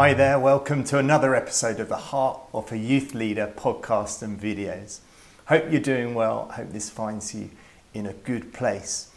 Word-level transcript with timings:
Hi 0.00 0.14
there, 0.14 0.38
welcome 0.38 0.82
to 0.84 0.96
another 0.96 1.34
episode 1.34 1.78
of 1.78 1.90
the 1.90 1.96
Heart 1.98 2.40
of 2.54 2.72
a 2.72 2.78
Youth 2.78 3.12
Leader 3.12 3.52
podcast 3.54 4.22
and 4.22 4.40
videos. 4.40 5.00
Hope 5.44 5.70
you're 5.70 5.78
doing 5.78 6.14
well, 6.14 6.50
hope 6.54 6.72
this 6.72 6.88
finds 6.88 7.34
you 7.34 7.50
in 7.92 8.06
a 8.06 8.14
good 8.14 8.54
place. 8.54 9.10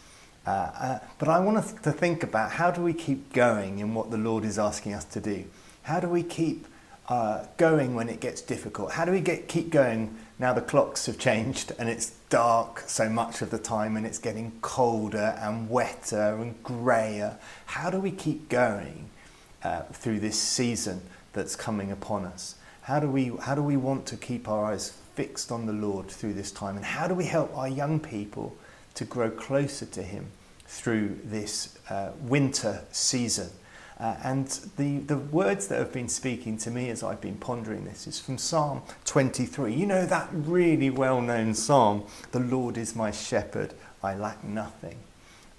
Uh, 0.46 0.50
uh, 0.50 0.98
but 1.18 1.28
I 1.28 1.40
want 1.40 1.56
us 1.56 1.72
to 1.72 1.90
think 1.90 2.22
about 2.22 2.50
how 2.50 2.70
do 2.70 2.82
we 2.82 2.92
keep 2.92 3.32
going 3.32 3.78
in 3.78 3.94
what 3.94 4.10
the 4.10 4.18
Lord 4.18 4.44
is 4.44 4.58
asking 4.58 4.92
us 4.92 5.06
to 5.06 5.22
do? 5.22 5.46
How 5.84 6.00
do 6.00 6.06
we 6.06 6.22
keep 6.22 6.66
uh, 7.08 7.46
going 7.56 7.94
when 7.94 8.10
it 8.10 8.20
gets 8.20 8.42
difficult? 8.42 8.92
How 8.92 9.06
do 9.06 9.12
we 9.12 9.22
get, 9.22 9.48
keep 9.48 9.70
going 9.70 10.14
now 10.38 10.52
the 10.52 10.60
clocks 10.60 11.06
have 11.06 11.18
changed 11.18 11.72
and 11.78 11.88
it's 11.88 12.10
dark 12.28 12.80
so 12.80 13.08
much 13.08 13.40
of 13.40 13.48
the 13.48 13.56
time 13.56 13.96
and 13.96 14.04
it's 14.04 14.18
getting 14.18 14.52
colder 14.60 15.34
and 15.40 15.70
wetter 15.70 16.34
and 16.34 16.62
greyer? 16.62 17.38
How 17.64 17.88
do 17.88 17.98
we 17.98 18.10
keep 18.10 18.50
going? 18.50 19.08
Uh, 19.64 19.82
through 19.92 20.20
this 20.20 20.38
season 20.38 21.00
that's 21.32 21.56
coming 21.56 21.90
upon 21.90 22.24
us? 22.24 22.54
How 22.82 23.00
do, 23.00 23.08
we, 23.08 23.32
how 23.40 23.54
do 23.54 23.62
we 23.62 23.76
want 23.76 24.06
to 24.06 24.16
keep 24.16 24.46
our 24.48 24.66
eyes 24.66 24.90
fixed 25.14 25.50
on 25.50 25.66
the 25.66 25.72
Lord 25.72 26.08
through 26.08 26.34
this 26.34 26.52
time? 26.52 26.76
And 26.76 26.84
how 26.84 27.08
do 27.08 27.14
we 27.14 27.24
help 27.24 27.56
our 27.56 27.68
young 27.68 27.98
people 27.98 28.56
to 28.94 29.04
grow 29.04 29.30
closer 29.30 29.86
to 29.86 30.02
Him 30.02 30.26
through 30.66 31.18
this 31.24 31.78
uh, 31.88 32.10
winter 32.20 32.82
season? 32.92 33.48
Uh, 33.98 34.16
and 34.24 34.48
the, 34.76 34.98
the 34.98 35.16
words 35.16 35.68
that 35.68 35.78
have 35.78 35.92
been 35.92 36.08
speaking 36.08 36.58
to 36.58 36.70
me 36.70 36.90
as 36.90 37.02
I've 37.02 37.20
been 37.20 37.36
pondering 37.36 37.84
this 37.84 38.06
is 38.06 38.18
from 38.18 38.38
Psalm 38.38 38.82
23. 39.04 39.72
You 39.72 39.86
know 39.86 40.04
that 40.04 40.28
really 40.32 40.90
well 40.90 41.22
known 41.22 41.54
psalm, 41.54 42.04
The 42.32 42.40
Lord 42.40 42.76
is 42.76 42.96
my 42.96 43.12
shepherd, 43.12 43.72
I 44.02 44.14
lack 44.14 44.42
nothing. 44.42 44.96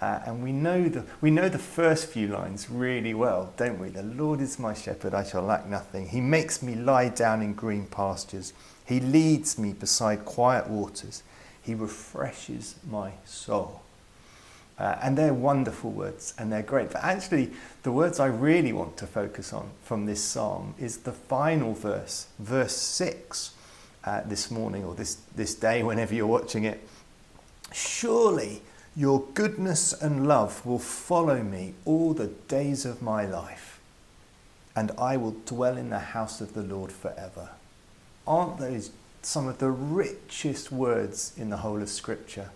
Uh, 0.00 0.20
and 0.26 0.42
we 0.42 0.52
know, 0.52 0.88
the, 0.88 1.04
we 1.22 1.30
know 1.30 1.48
the 1.48 1.58
first 1.58 2.06
few 2.08 2.28
lines 2.28 2.68
really 2.68 3.14
well, 3.14 3.52
don't 3.56 3.78
we? 3.78 3.88
The 3.88 4.02
Lord 4.02 4.42
is 4.42 4.58
my 4.58 4.74
shepherd, 4.74 5.14
I 5.14 5.24
shall 5.24 5.42
lack 5.42 5.66
nothing. 5.66 6.08
He 6.08 6.20
makes 6.20 6.62
me 6.62 6.74
lie 6.74 7.08
down 7.08 7.40
in 7.40 7.54
green 7.54 7.86
pastures. 7.86 8.52
He 8.84 9.00
leads 9.00 9.58
me 9.58 9.72
beside 9.72 10.26
quiet 10.26 10.68
waters. 10.68 11.22
He 11.62 11.74
refreshes 11.74 12.76
my 12.88 13.12
soul. 13.24 13.80
Uh, 14.78 14.98
and 15.02 15.16
they're 15.16 15.32
wonderful 15.32 15.90
words 15.90 16.34
and 16.38 16.52
they're 16.52 16.62
great. 16.62 16.90
But 16.90 17.02
actually, 17.02 17.50
the 17.82 17.90
words 17.90 18.20
I 18.20 18.26
really 18.26 18.74
want 18.74 18.98
to 18.98 19.06
focus 19.06 19.54
on 19.54 19.70
from 19.82 20.04
this 20.04 20.22
psalm 20.22 20.74
is 20.78 20.98
the 20.98 21.12
final 21.12 21.72
verse, 21.72 22.26
verse 22.38 22.76
6, 22.76 23.52
uh, 24.04 24.20
this 24.26 24.50
morning 24.50 24.84
or 24.84 24.94
this, 24.94 25.14
this 25.34 25.54
day, 25.54 25.82
whenever 25.82 26.14
you're 26.14 26.26
watching 26.26 26.64
it. 26.64 26.86
Surely 27.72 28.60
your 28.96 29.24
goodness 29.34 29.92
and 29.92 30.26
love 30.26 30.64
will 30.64 30.78
follow 30.78 31.42
me 31.42 31.74
all 31.84 32.14
the 32.14 32.28
days 32.48 32.86
of 32.86 33.02
my 33.02 33.26
life, 33.26 33.78
and 34.74 34.90
I 34.98 35.18
will 35.18 35.36
dwell 35.44 35.76
in 35.76 35.90
the 35.90 35.98
house 35.98 36.40
of 36.40 36.54
the 36.54 36.62
Lord 36.62 36.90
forever. 36.90 37.50
Aren't 38.26 38.58
those 38.58 38.90
some 39.20 39.46
of 39.46 39.58
the 39.58 39.70
richest 39.70 40.72
words 40.72 41.34
in 41.36 41.50
the 41.50 41.58
whole 41.58 41.82
of 41.82 41.90
Scripture? 41.90 42.50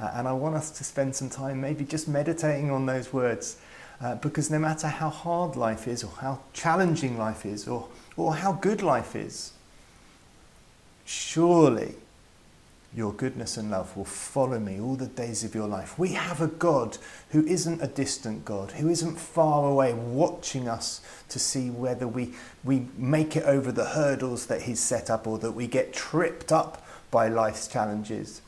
Uh, 0.00 0.12
and 0.14 0.28
I 0.28 0.32
want 0.32 0.54
us 0.54 0.70
to 0.70 0.84
spend 0.84 1.16
some 1.16 1.28
time 1.28 1.60
maybe 1.60 1.84
just 1.84 2.06
meditating 2.06 2.70
on 2.70 2.86
those 2.86 3.12
words. 3.12 3.58
Uh, 4.00 4.14
because 4.14 4.50
no 4.50 4.58
matter 4.58 4.86
how 4.86 5.10
hard 5.10 5.56
life 5.56 5.86
is, 5.86 6.02
or 6.02 6.10
how 6.20 6.40
challenging 6.54 7.18
life 7.18 7.44
is, 7.44 7.68
or, 7.68 7.86
or 8.16 8.34
how 8.34 8.52
good 8.52 8.80
life 8.80 9.14
is, 9.14 9.52
surely 11.04 11.94
your 12.94 13.12
goodness 13.12 13.56
and 13.56 13.70
love 13.70 13.96
will 13.96 14.04
follow 14.04 14.58
me 14.58 14.80
all 14.80 14.96
the 14.96 15.06
days 15.06 15.44
of 15.44 15.54
your 15.54 15.68
life. 15.68 15.96
We 15.96 16.08
have 16.10 16.40
a 16.40 16.48
God 16.48 16.98
who 17.30 17.46
isn't 17.46 17.80
a 17.80 17.86
distant 17.86 18.44
God, 18.44 18.72
who 18.72 18.88
isn't 18.88 19.16
far 19.16 19.70
away 19.70 19.94
watching 19.94 20.68
us 20.68 21.00
to 21.28 21.38
see 21.38 21.70
whether 21.70 22.08
we, 22.08 22.34
we 22.64 22.88
make 22.96 23.36
it 23.36 23.44
over 23.44 23.70
the 23.70 23.90
hurdles 23.90 24.46
that 24.46 24.62
He's 24.62 24.80
set 24.80 25.08
up 25.08 25.28
or 25.28 25.38
that 25.38 25.52
we 25.52 25.68
get 25.68 25.92
tripped 25.92 26.50
up 26.50 26.84
by 27.12 27.28
life's 27.28 27.68
challenges. 27.68 28.42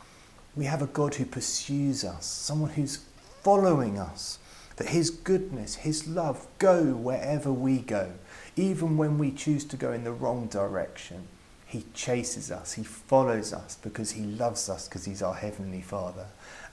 We 0.56 0.64
have 0.64 0.82
a 0.82 0.86
God 0.86 1.14
who 1.14 1.24
pursues 1.24 2.04
us, 2.04 2.26
someone 2.26 2.70
who's 2.70 3.04
following 3.42 3.97
us, 3.97 4.38
that 4.76 4.88
His 4.88 5.10
goodness, 5.10 5.76
His 5.76 6.09
love 6.09 6.48
go 6.59 6.94
wherever 6.94 7.53
we 7.53 7.78
go, 7.78 8.12
even 8.56 8.97
when 8.97 9.19
we 9.19 9.30
choose 9.30 9.64
to 9.66 9.76
go 9.76 9.92
in 9.92 10.03
the 10.03 10.12
wrong 10.12 10.48
direction. 10.48 11.28
He 11.72 11.87
chases 11.94 12.50
us, 12.50 12.75
He 12.75 12.84
follows 12.84 13.55
us 13.55 13.78
because 13.83 14.10
He 14.10 14.25
loves 14.25 14.69
us 14.69 14.87
because 14.87 15.06
He's 15.06 15.22
our 15.22 15.33
Heavenly 15.33 15.81
Father. 15.81 16.27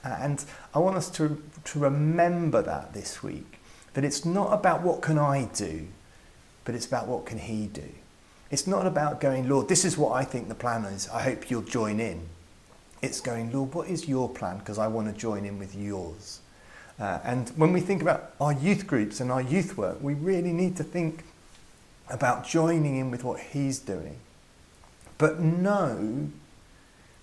And 0.04 0.44
I 0.74 0.78
want 0.78 0.98
us 0.98 1.08
to, 1.12 1.42
to 1.64 1.78
remember 1.78 2.60
that 2.60 2.92
this 2.92 3.22
week 3.22 3.60
that 3.94 4.04
it's 4.04 4.26
not 4.26 4.52
about 4.52 4.82
what 4.82 5.00
can 5.00 5.16
I 5.16 5.44
do, 5.54 5.88
but 6.66 6.74
it's 6.74 6.84
about 6.84 7.08
what 7.08 7.24
can 7.24 7.38
He 7.38 7.66
do. 7.66 7.88
It's 8.50 8.66
not 8.66 8.86
about 8.86 9.22
going, 9.22 9.48
Lord, 9.48 9.68
this 9.68 9.86
is 9.86 9.96
what 9.96 10.12
I 10.12 10.22
think 10.22 10.48
the 10.48 10.54
plan 10.54 10.84
is. 10.84 11.08
I 11.08 11.22
hope 11.22 11.50
you'll 11.50 11.62
join 11.62 11.98
in. 11.98 12.20
It's 13.00 13.22
going, 13.22 13.50
Lord, 13.52 13.72
what 13.72 13.88
is 13.88 14.06
your 14.06 14.28
plan? 14.28 14.58
Because 14.58 14.78
I 14.78 14.86
want 14.86 15.10
to 15.10 15.18
join 15.18 15.46
in 15.46 15.58
with 15.58 15.74
yours. 15.74 16.40
Uh, 16.98 17.20
and 17.24 17.48
when 17.56 17.72
we 17.72 17.80
think 17.80 18.02
about 18.02 18.32
our 18.38 18.52
youth 18.52 18.86
groups 18.86 19.18
and 19.18 19.32
our 19.32 19.40
youth 19.40 19.78
work, 19.78 20.02
we 20.02 20.12
really 20.12 20.52
need 20.52 20.76
to 20.76 20.84
think 20.84 21.24
about 22.10 22.46
joining 22.46 22.98
in 22.98 23.10
with 23.10 23.24
what 23.24 23.40
He's 23.40 23.78
doing 23.78 24.18
but 25.20 25.38
know 25.38 26.30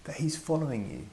that 0.04 0.18
He's 0.18 0.38
following 0.38 0.90
you, 0.92 1.08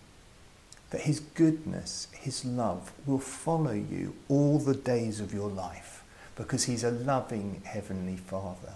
that 0.91 1.01
His 1.01 1.19
goodness, 1.19 2.09
His 2.13 2.45
love 2.45 2.93
will 3.07 3.19
follow 3.19 3.73
you 3.73 4.15
all 4.29 4.59
the 4.59 4.75
days 4.75 5.19
of 5.19 5.33
your 5.33 5.49
life 5.49 6.05
because 6.37 6.65
He's 6.65 6.85
a 6.85 6.91
loving 6.91 7.63
Heavenly 7.65 8.19
Father. 8.19 8.75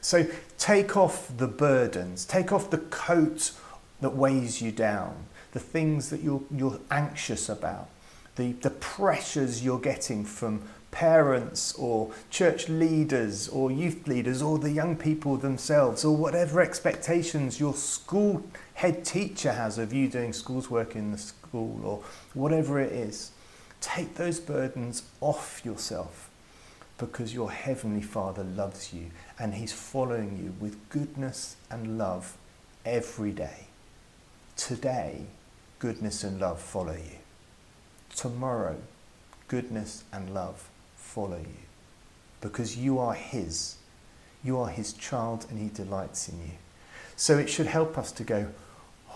So 0.00 0.26
take 0.56 0.96
off 0.96 1.30
the 1.36 1.46
burdens, 1.46 2.24
take 2.24 2.52
off 2.52 2.70
the 2.70 2.78
coat 2.78 3.52
that 4.00 4.16
weighs 4.16 4.62
you 4.62 4.72
down, 4.72 5.14
the 5.52 5.60
things 5.60 6.08
that 6.08 6.22
you're, 6.22 6.42
you're 6.50 6.80
anxious 6.90 7.50
about, 7.50 7.88
the, 8.36 8.52
the 8.52 8.70
pressures 8.70 9.62
you're 9.62 9.78
getting 9.78 10.24
from 10.24 10.62
parents 10.92 11.74
or 11.74 12.12
church 12.30 12.68
leaders 12.68 13.48
or 13.48 13.72
youth 13.72 14.06
leaders 14.06 14.40
or 14.40 14.58
the 14.58 14.70
young 14.70 14.94
people 14.94 15.36
themselves 15.36 16.04
or 16.04 16.14
whatever 16.14 16.60
expectations 16.60 17.58
your 17.58 17.74
school 17.74 18.44
head 18.74 19.04
teacher 19.04 19.52
has 19.52 19.78
of 19.78 19.92
you 19.92 20.06
doing 20.06 20.32
school's 20.32 20.70
work 20.70 20.94
in 20.94 21.10
the 21.10 21.18
school 21.18 21.80
or 21.82 22.02
whatever 22.34 22.78
it 22.78 22.92
is. 22.92 23.32
Take 23.80 24.14
those 24.14 24.38
burdens 24.38 25.02
off 25.20 25.62
yourself 25.64 26.30
because 26.98 27.34
your 27.34 27.50
Heavenly 27.50 28.02
Father 28.02 28.44
loves 28.44 28.92
you 28.92 29.10
and 29.38 29.54
He's 29.54 29.72
following 29.72 30.38
you 30.38 30.54
with 30.60 30.88
goodness 30.90 31.56
and 31.70 31.98
love 31.98 32.36
every 32.84 33.32
day. 33.32 33.66
Today, 34.56 35.24
goodness 35.78 36.22
and 36.22 36.38
love 36.38 36.60
follow 36.60 36.92
you. 36.92 37.18
Tomorrow, 38.14 38.76
goodness 39.48 40.04
and 40.12 40.32
love 40.34 40.68
follow 41.12 41.38
you 41.38 41.66
because 42.40 42.76
you 42.76 42.98
are 42.98 43.14
His. 43.14 43.76
You 44.42 44.58
are 44.58 44.68
His 44.68 44.94
child 44.94 45.46
and 45.50 45.58
He 45.58 45.68
delights 45.68 46.28
in 46.28 46.38
you. 46.40 46.52
So 47.16 47.38
it 47.38 47.50
should 47.50 47.66
help 47.66 47.98
us 47.98 48.10
to 48.12 48.24
go, 48.24 48.48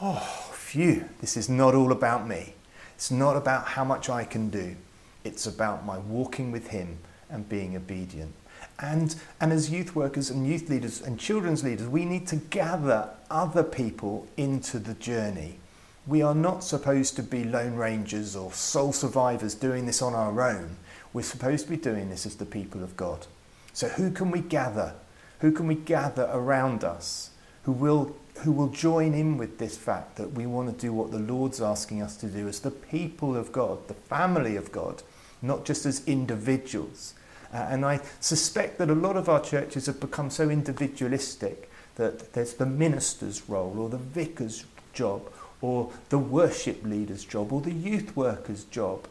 oh, 0.00 0.50
phew, 0.52 1.08
this 1.20 1.36
is 1.36 1.48
not 1.48 1.74
all 1.74 1.92
about 1.92 2.28
me. 2.28 2.54
It's 2.94 3.10
not 3.10 3.36
about 3.36 3.66
how 3.66 3.84
much 3.84 4.10
I 4.10 4.24
can 4.24 4.50
do. 4.50 4.76
It's 5.24 5.46
about 5.46 5.84
my 5.84 5.98
walking 5.98 6.52
with 6.52 6.68
Him 6.68 6.98
and 7.30 7.48
being 7.48 7.76
obedient. 7.76 8.34
And, 8.78 9.16
and 9.40 9.52
as 9.52 9.70
youth 9.70 9.96
workers 9.96 10.28
and 10.28 10.46
youth 10.46 10.68
leaders 10.68 11.00
and 11.00 11.18
children's 11.18 11.64
leaders, 11.64 11.88
we 11.88 12.04
need 12.04 12.26
to 12.28 12.36
gather 12.36 13.08
other 13.30 13.62
people 13.62 14.26
into 14.36 14.78
the 14.78 14.94
journey. 14.94 15.58
We 16.06 16.22
are 16.22 16.34
not 16.34 16.62
supposed 16.62 17.16
to 17.16 17.22
be 17.22 17.42
lone 17.42 17.74
rangers 17.74 18.36
or 18.36 18.52
sole 18.52 18.92
survivors 18.92 19.54
doing 19.54 19.86
this 19.86 20.02
on 20.02 20.14
our 20.14 20.42
own. 20.42 20.76
We're 21.16 21.22
supposed 21.22 21.64
to 21.64 21.70
be 21.70 21.78
doing 21.78 22.10
this 22.10 22.26
as 22.26 22.36
the 22.36 22.44
people 22.44 22.82
of 22.82 22.94
God. 22.94 23.26
So, 23.72 23.88
who 23.88 24.10
can 24.10 24.30
we 24.30 24.40
gather? 24.40 24.92
Who 25.40 25.50
can 25.50 25.66
we 25.66 25.74
gather 25.74 26.28
around 26.30 26.84
us 26.84 27.30
who 27.62 27.72
will, 27.72 28.14
who 28.40 28.52
will 28.52 28.68
join 28.68 29.14
in 29.14 29.38
with 29.38 29.56
this 29.56 29.78
fact 29.78 30.16
that 30.16 30.32
we 30.32 30.44
want 30.44 30.68
to 30.68 30.78
do 30.78 30.92
what 30.92 31.12
the 31.12 31.18
Lord's 31.18 31.62
asking 31.62 32.02
us 32.02 32.18
to 32.18 32.26
do 32.26 32.48
as 32.48 32.60
the 32.60 32.70
people 32.70 33.34
of 33.34 33.50
God, 33.50 33.88
the 33.88 33.94
family 33.94 34.56
of 34.56 34.72
God, 34.72 35.02
not 35.40 35.64
just 35.64 35.86
as 35.86 36.06
individuals? 36.06 37.14
Uh, 37.50 37.66
and 37.70 37.86
I 37.86 38.00
suspect 38.20 38.76
that 38.76 38.90
a 38.90 38.94
lot 38.94 39.16
of 39.16 39.30
our 39.30 39.40
churches 39.40 39.86
have 39.86 40.00
become 40.00 40.28
so 40.28 40.50
individualistic 40.50 41.70
that 41.94 42.34
there's 42.34 42.52
the 42.52 42.66
minister's 42.66 43.48
role 43.48 43.78
or 43.78 43.88
the 43.88 43.96
vicar's 43.96 44.66
job 44.92 45.32
or 45.62 45.90
the 46.10 46.18
worship 46.18 46.84
leader's 46.84 47.24
job 47.24 47.54
or 47.54 47.62
the 47.62 47.72
youth 47.72 48.14
worker's 48.14 48.64
job. 48.64 49.08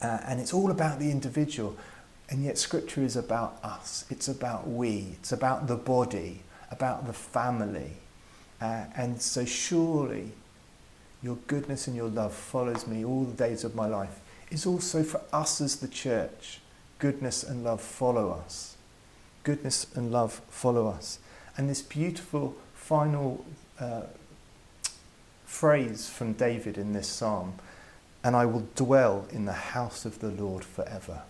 Uh, 0.00 0.18
and 0.26 0.40
it's 0.40 0.54
all 0.54 0.70
about 0.70 0.98
the 0.98 1.10
individual. 1.10 1.76
And 2.30 2.44
yet, 2.44 2.58
Scripture 2.58 3.02
is 3.02 3.16
about 3.16 3.58
us. 3.64 4.04
It's 4.10 4.28
about 4.28 4.68
we. 4.68 5.16
It's 5.18 5.32
about 5.32 5.66
the 5.66 5.76
body, 5.76 6.42
about 6.70 7.06
the 7.06 7.12
family. 7.12 7.92
Uh, 8.60 8.84
and 8.96 9.20
so, 9.20 9.44
surely, 9.44 10.32
your 11.22 11.36
goodness 11.46 11.86
and 11.86 11.96
your 11.96 12.08
love 12.08 12.34
follows 12.34 12.86
me 12.86 13.04
all 13.04 13.24
the 13.24 13.36
days 13.36 13.64
of 13.64 13.74
my 13.74 13.86
life. 13.86 14.20
Is 14.50 14.66
also 14.66 15.02
for 15.02 15.20
us 15.32 15.60
as 15.60 15.76
the 15.76 15.88
church. 15.88 16.60
Goodness 16.98 17.42
and 17.44 17.64
love 17.64 17.80
follow 17.80 18.30
us. 18.30 18.76
goodness 19.44 19.86
and 19.94 20.10
love 20.12 20.40
follow 20.50 20.86
us. 20.88 21.18
And 21.56 21.68
this 21.70 21.80
beautiful 21.82 22.54
final 22.74 23.44
uh, 23.80 24.02
phrase 25.46 26.08
from 26.08 26.34
David 26.34 26.76
in 26.76 26.92
this 26.92 27.08
psalm 27.08 27.54
and 28.28 28.36
I 28.36 28.44
will 28.44 28.68
dwell 28.74 29.26
in 29.30 29.46
the 29.46 29.54
house 29.54 30.04
of 30.04 30.18
the 30.18 30.28
Lord 30.28 30.62
forever. 30.62 31.22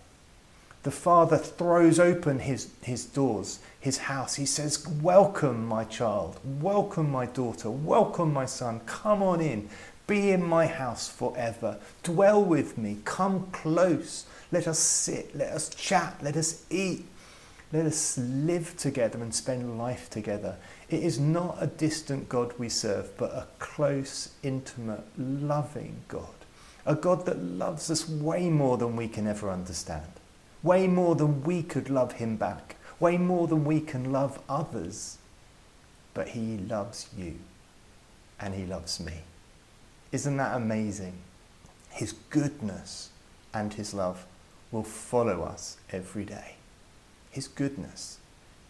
The 0.83 0.91
Father 0.91 1.37
throws 1.37 1.97
open 1.97 2.39
his, 2.39 2.71
his 2.81 3.05
doors, 3.05 3.59
his 3.79 3.99
house. 3.99 4.35
He 4.35 4.45
says, 4.45 4.85
Welcome, 4.85 5.65
my 5.65 5.85
child. 5.85 6.41
Welcome, 6.43 7.09
my 7.09 7.25
daughter. 7.25 7.71
Welcome, 7.71 8.33
my 8.33 8.45
son. 8.45 8.81
Come 8.85 9.23
on 9.23 9.39
in. 9.39 9.69
Be 10.07 10.31
in 10.31 10.43
my 10.43 10.67
house 10.67 11.07
forever. 11.07 11.77
Dwell 12.03 12.43
with 12.43 12.77
me. 12.77 12.97
Come 13.05 13.47
close. 13.53 14.25
Let 14.51 14.67
us 14.67 14.79
sit. 14.79 15.33
Let 15.33 15.53
us 15.53 15.69
chat. 15.69 16.17
Let 16.21 16.35
us 16.35 16.65
eat. 16.69 17.05
Let 17.71 17.85
us 17.85 18.17
live 18.17 18.75
together 18.75 19.23
and 19.23 19.33
spend 19.33 19.77
life 19.77 20.09
together. 20.09 20.57
It 20.89 21.01
is 21.01 21.17
not 21.17 21.59
a 21.61 21.67
distant 21.67 22.27
God 22.27 22.55
we 22.57 22.67
serve, 22.67 23.15
but 23.15 23.31
a 23.31 23.47
close, 23.57 24.31
intimate, 24.43 25.05
loving 25.17 26.01
God. 26.09 26.38
A 26.85 26.95
God 26.95 27.25
that 27.25 27.41
loves 27.41 27.91
us 27.91 28.07
way 28.07 28.49
more 28.49 28.77
than 28.77 28.95
we 28.95 29.07
can 29.07 29.27
ever 29.27 29.49
understand, 29.49 30.11
way 30.63 30.87
more 30.87 31.15
than 31.15 31.43
we 31.43 31.61
could 31.61 31.89
love 31.89 32.13
Him 32.13 32.35
back, 32.37 32.77
way 32.99 33.17
more 33.17 33.47
than 33.47 33.65
we 33.65 33.79
can 33.81 34.11
love 34.11 34.39
others. 34.49 35.17
But 36.13 36.29
He 36.29 36.57
loves 36.57 37.09
you 37.17 37.39
and 38.39 38.55
He 38.55 38.65
loves 38.65 38.99
me. 38.99 39.21
Isn't 40.11 40.37
that 40.37 40.55
amazing? 40.55 41.13
His 41.91 42.13
goodness 42.29 43.09
and 43.53 43.73
His 43.73 43.93
love 43.93 44.25
will 44.71 44.83
follow 44.83 45.43
us 45.43 45.77
every 45.91 46.25
day. 46.25 46.55
His 47.31 47.47
goodness. 47.47 48.19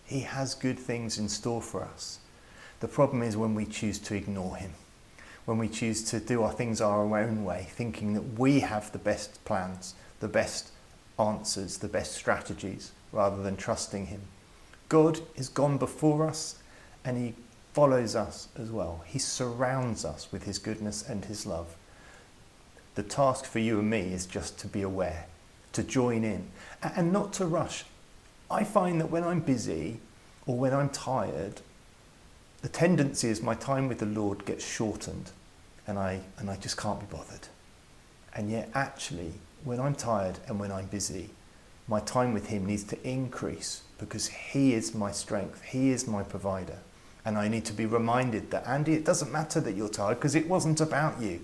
He 0.06 0.22
has 0.22 0.56
good 0.56 0.80
things 0.80 1.18
in 1.18 1.30
store 1.30 1.62
for 1.62 1.84
us. 1.84 2.20
The 2.80 2.88
problem 2.88 3.22
is 3.22 3.38
when 3.38 3.56
we 3.56 3.66
choose 3.66 4.00
to 4.00 4.16
ignore 4.16 4.56
Him, 4.56 4.74
when 5.50 5.58
we 5.58 5.68
choose 5.68 6.04
to 6.04 6.20
do 6.20 6.44
our 6.44 6.52
things 6.52 6.80
our 6.80 7.18
own 7.18 7.44
way, 7.44 7.66
thinking 7.72 8.14
that 8.14 8.38
we 8.38 8.60
have 8.60 8.92
the 8.92 9.00
best 9.00 9.44
plans, 9.46 9.96
the 10.20 10.28
best 10.28 10.70
answers, 11.18 11.80
the 11.80 11.88
best 11.88 12.12
strategies, 12.12 12.92
rather 13.12 13.42
than 13.42 13.58
trusting 13.58 14.06
Him. 14.06 14.22
God 14.90 15.22
is 15.36 15.50
gone 15.50 15.80
before 15.80 16.28
us 16.28 16.60
and 17.04 17.18
He 17.18 17.34
follows 17.74 18.16
us 18.16 18.50
as 18.60 18.70
well. 18.70 19.04
He 19.08 19.18
surrounds 19.18 20.06
us 20.06 20.32
with 20.32 20.44
His 20.44 20.60
goodness 20.60 21.02
and 21.02 21.26
His 21.26 21.48
love. 21.48 21.76
The 22.94 23.02
task 23.02 23.46
for 23.46 23.58
you 23.58 23.80
and 23.80 23.90
me 23.90 24.14
is 24.14 24.28
just 24.28 24.60
to 24.60 24.68
be 24.68 24.84
aware, 24.84 25.26
to 25.74 25.82
join 25.82 26.24
in, 26.24 26.46
and 26.84 27.12
not 27.12 27.34
to 27.34 27.48
rush. 27.48 27.86
I 28.52 28.64
find 28.64 29.02
that 29.02 29.10
when 29.10 29.24
I'm 29.24 29.40
busy 29.40 30.00
or 30.46 30.56
when 30.56 30.76
I'm 30.76 30.90
tired, 30.90 31.62
the 32.62 32.70
tendency 32.70 33.30
is 33.30 33.42
my 33.42 33.56
time 33.56 33.88
with 33.88 33.98
the 33.98 34.06
Lord 34.06 34.46
gets 34.46 34.64
shortened 34.64 35.32
and 35.90 35.98
I, 35.98 36.22
and 36.38 36.52
I 36.52 36.56
just 36.56 36.78
can't 36.78 37.00
be 37.00 37.08
bothered. 37.08 37.48
And 38.36 38.52
yet, 38.52 38.70
actually, 38.76 39.34
when 39.64 39.80
I'm 39.80 39.96
tired 39.96 40.38
and 40.48 40.60
when 40.60 40.72
I'm 40.72 40.86
busy, 40.86 41.32
my 41.88 42.00
time 42.00 42.32
with 42.32 42.48
Him 42.48 42.68
needs 42.68 42.84
to 42.86 43.10
increase 43.10 43.82
because 43.98 44.28
He 44.28 44.76
is 44.76 44.94
my 44.94 45.12
strength, 45.12 45.64
He 45.64 45.90
is 45.90 46.08
my 46.08 46.22
provider. 46.22 46.78
And 47.26 47.38
I 47.38 47.48
need 47.48 47.66
to 47.66 47.74
be 47.74 47.88
reminded 47.88 48.52
that, 48.52 48.68
Andy, 48.68 48.94
it 48.94 49.04
doesn't 49.04 49.32
matter 49.32 49.60
that 49.60 49.76
you're 49.76 49.90
tired 49.90 50.16
because 50.16 50.36
it 50.36 50.48
wasn't 50.48 50.80
about 50.80 51.20
you. 51.20 51.42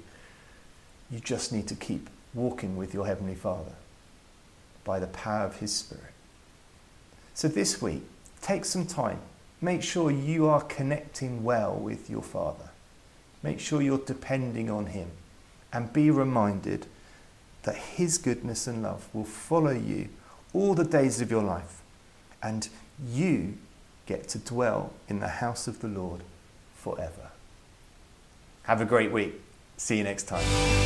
You 1.09 1.19
just 1.19 1.51
need 1.51 1.67
to 1.67 1.75
keep 1.75 2.07
walking 2.35 2.77
with 2.77 2.93
your 2.93 3.07
Heavenly 3.07 3.35
Father 3.35 3.73
by 4.83 4.99
the 4.99 5.07
power 5.07 5.45
of 5.45 5.57
His 5.57 5.73
Spirit. 5.73 6.13
So 7.33 7.47
this 7.47 7.81
week, 7.81 8.03
take 8.41 8.63
some 8.63 8.85
time. 8.85 9.19
Make 9.59 9.81
sure 9.81 10.11
you 10.11 10.45
are 10.47 10.61
connecting 10.61 11.43
well 11.43 11.73
with 11.73 12.11
your 12.11 12.21
Father. 12.21 12.69
Make 13.45 13.59
sure 13.59 13.79
you're 13.79 13.99
depending 13.99 14.71
on 14.71 14.87
Him. 14.87 15.11
And 15.71 15.93
be 15.93 16.09
reminded 16.09 16.87
that 17.61 17.75
His 17.75 18.17
goodness 18.17 18.65
and 18.65 18.81
love 18.81 19.07
will 19.13 19.23
follow 19.23 19.69
you 19.69 20.09
all 20.51 20.73
the 20.73 20.83
days 20.83 21.21
of 21.21 21.29
your 21.29 21.43
life. 21.43 21.83
And 22.41 22.67
you 23.07 23.59
get 24.07 24.27
to 24.29 24.39
dwell 24.39 24.93
in 25.07 25.19
the 25.19 25.27
house 25.27 25.67
of 25.67 25.81
the 25.81 25.87
Lord 25.87 26.21
forever. 26.75 27.29
Have 28.63 28.81
a 28.81 28.85
great 28.85 29.11
week. 29.11 29.39
See 29.77 29.99
you 29.99 30.03
next 30.03 30.23
time. 30.23 30.84